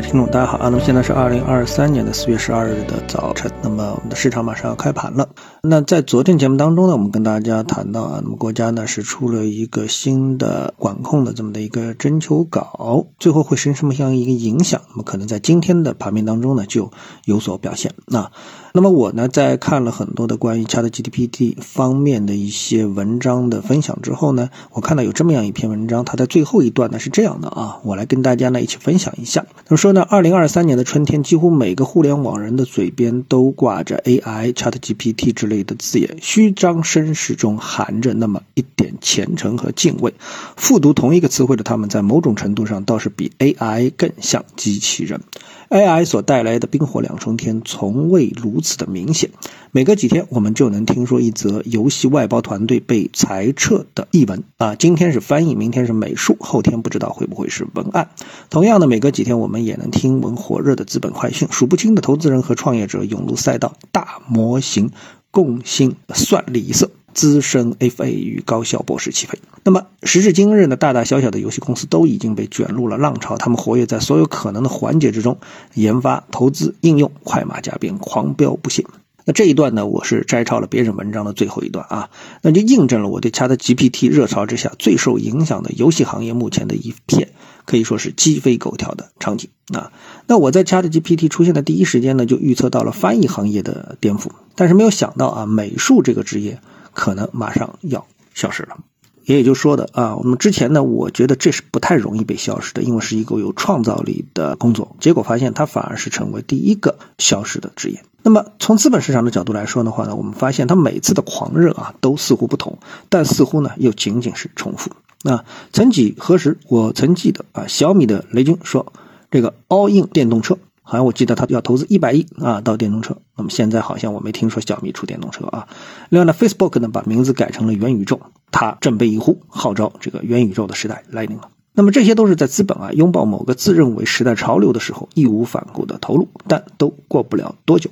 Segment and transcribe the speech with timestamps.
[0.00, 0.68] 听众，大家好啊！
[0.68, 5.28] 那么现在是二零二三年的四月十二日的早晨，那么我们的市场马上要开盘了。
[5.62, 14.80] 那在昨天节目当中呢，我们跟大家谈到啊，那么国家呢是出了一个新的管控的这么的一个征求稿，最后会生什么样一个影响？
[14.90, 16.90] 那么可能在今天的盘面当中呢就
[17.24, 17.92] 有所表现。
[18.06, 18.30] 那
[18.72, 29.44] 那么我呢在看了很多的关于 ChatGPT 方面的一些文章的分享之后呢，我看到有这么样一篇文章，它在最后一段呢是这样的啊，我来跟大家呢一起分享一下。
[29.66, 40.12] 他说说呢，二零二三年的春天，几乎每个互联网人的嘴边都挂着 AI、ChatGPT 之类的字眼，虚张声势中含着那么一点虔诚和敬畏。
[40.56, 45.22] 复读同一个词汇的他们，在某种程度上倒是比 AI 更像机器人。
[45.70, 49.30] AI 所带来的冰火两重天，从未如此的明显。
[49.70, 54.74] 每隔几天，我们就能听说一则游戏外包团队被裁撤的译文啊。
[54.74, 58.08] 今天是翻译，明天是美术，后天不知道会不会是文案。
[58.48, 64.90] 同样的，每隔几天，我们也能听闻火热的资本快讯，数不清的投资人和创业者涌入赛道，大模型
[65.30, 66.90] 共薪算利色。
[67.14, 69.40] 资深 FA 与高校博士齐飞。
[69.64, 75.38] 那么时至今日呢，大大小小的游戏公司都已经被卷入了浪潮，他们活跃在所有可能的环节之中，
[75.74, 78.86] 研发、投资、应用，快马加鞭，狂飙不息。
[79.24, 87.30] 那这一段呢，我是摘抄了别人文章的最后一段啊，那就印证了我对 ChatGPT 热潮之下最受影响的游戏行业目前的一片
[87.68, 89.92] 可以说是鸡飞狗跳的场景啊。
[90.26, 96.58] 那我在 ChatGPT 出现的第一时间呢，就预测到了翻译行业的颠覆，但是没有想到啊，美术这个职业。
[96.94, 98.78] 可能马上要消失了，
[99.24, 104.96] 也也就说的啊，我们之前呢，我觉得这是不太容易被消失的，因为是一个有创造力的工作。
[104.98, 108.02] 结果发现它反而是成为第一个消失的职业。
[108.24, 114.90] 那么从资本市场的角度来说的话呢，我们发现它每次的狂热啊都似乎不同，但似乎呢又仅仅是重复。
[115.28, 118.94] 那曾几何时，我曾记得啊，小米的雷军说
[119.30, 120.56] 这个 all in 电动车。
[120.80, 123.18] 好像我记得他要投资一百亿啊，到电动车。
[123.36, 125.68] 那么现在好像我没听说小米出电动车啊。
[126.08, 128.18] 另外呢，Facebook 呢把名字改成了元宇宙，
[128.50, 131.50] 它振臂一呼，号召这个元宇宙的时代来临了。
[131.74, 137.90] 那么这些都是在资本啊拥抱某个自认为时代潮流的时候义无反顾的投入，但都过不了多久，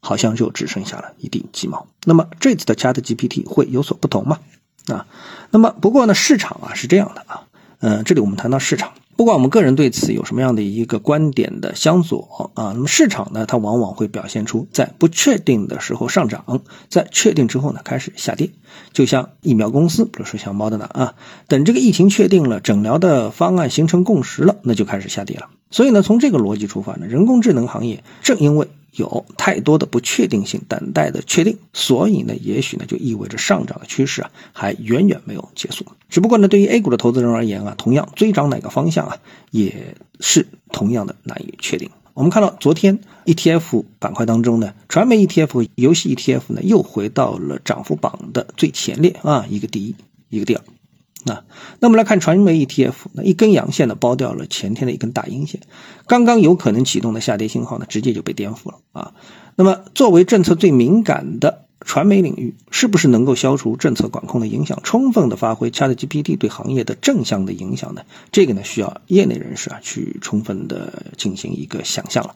[0.00, 1.86] 好像就只剩下了一地鸡毛。
[2.06, 4.38] 那么这次的 ChatGPT 会有所不同吗？
[4.86, 5.06] 啊，
[5.50, 7.42] 那么不过呢，市场啊是这样的啊，
[7.80, 8.92] 嗯，这里我们谈到市场。
[9.14, 18.50] 不管我们个人对此有什么样的一个观点的相左啊，那么市场呢，它往往会表现出在不确定的时候上涨，在确定之后呢开始下跌。
[18.92, 21.14] 就像疫苗公司，比如说像猫德纳啊，
[21.46, 25.50] 等这个疫情确定了，诊疗的方案形成共识了，那就开始下跌了。
[25.70, 28.68] 所以呢，从这个逻辑出发呢，人工智能行业正因为。
[28.92, 35.86] 有太多的不确定性等待的确定，所以呢，也许呢就意味着上涨的趋势啊还远远没有结束。
[36.10, 39.16] 只不过呢，对于 A 股的投资人而言啊，同样追涨哪个方向啊，
[39.50, 41.90] 也是同样的难以确定。
[42.14, 49.96] 我们看到昨天 ETF 板块当中呢，传媒 ETF、游戏 ETF 呢又回到了涨幅榜的最前列啊，一个第一，
[50.28, 50.62] 一个第二。
[51.24, 51.44] 那，
[51.80, 55.60] 那么来看传媒 ETF，那一根阳线呢，包掉了前天的一根大阴线，
[56.06, 59.14] 刚刚有可能启动的下跌信号呢，直接就被颠覆了啊。
[59.56, 68.02] 那么，作为政策最敏感的传媒领域，是不是能够消除政策管控的影响，充分的发挥 ChatGPT 对行业的正向的影响呢？
[68.30, 72.34] 这个呢，需要业内人士啊去充分的进行一个想象了。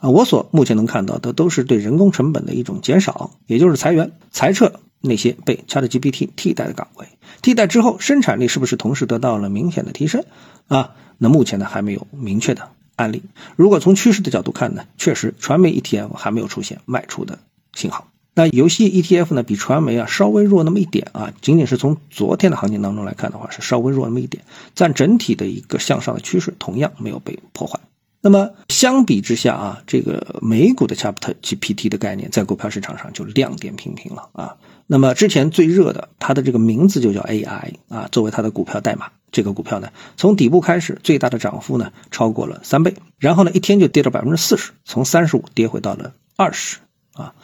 [0.00, 7.06] 啊，我所目前能看到的都是对人工成本的一种减少，也就是裁员、裁撤那些被 ChatGPT 替代的岗位。
[7.42, 10.24] 替代之后，生产力是不是同时得到了明显的提升？
[10.68, 13.22] 啊，那目前呢还没有明确的案例。
[13.56, 17.38] 如果从趋势的角度看呢，确实传媒 ETF 还没有出现卖出的
[17.74, 18.08] 信号。
[18.36, 24.42] 那游戏 ETF 呢，比传媒啊稍微弱那么一点啊，仅仅是从昨天的行情当中来看的话，是稍微弱那么一点，
[24.74, 27.78] 但整体的一个向上的趋势同样没有被破坏。
[28.24, 34.56] 那么相比之下啊，这个美股的 Chapter GPT 的概念在股票市场上就亮点频频了啊。
[34.86, 46.78] 那么之前最热的，它的这个名字就叫 AI 啊，作为它的股票代码，这个股票呢，从底部开始最大的涨幅呢超过了三倍，然后呢一天就跌了百分之四十，从三十五跌回到了二十
[47.12, 47.34] 啊。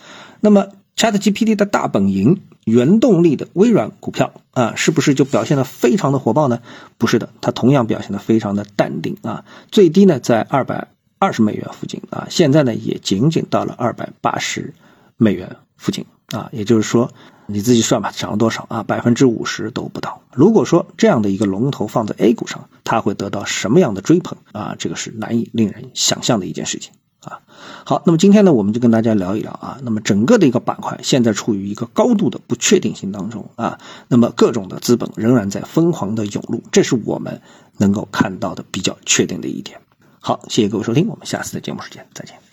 [0.41, 2.41] 那么 ChatGPT 的大本营。
[2.71, 6.63] 原动力的微软股票啊，是不是就表现的非常的火爆呢？
[6.97, 9.45] 不是的，它同样表现的非常的淡定啊。
[9.71, 10.89] 最低呢在二百
[11.19, 14.73] 二十美元附近啊，现在呢也仅仅到了二百八十
[15.17, 16.49] 美元附近啊。
[16.53, 17.11] 也就是说，
[17.47, 18.83] 你自己算吧，涨了多少啊？
[18.83, 20.23] 百分之五十都不到。
[20.33, 24.77] 如果说这样的一个龙头放在 A 股上，它会得到什么样的追捧啊？
[24.79, 26.93] 这个是难以令人想象的一件事情。
[27.21, 27.41] 啊，
[27.85, 29.79] 好，那么今天呢，我们就跟大家聊一聊啊。
[29.83, 33.79] 那么整个的一个板块现在处于一个高度的不确定性当中啊。
[34.09, 37.41] 那么各种的资本仍然在疯狂的涌入，这是我们
[37.77, 39.81] 能够看到的比较确定的一点。
[40.19, 42.50] 好，谢谢各位收听，我们下次的节目时间再见。